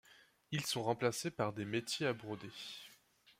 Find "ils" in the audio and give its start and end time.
0.51-0.65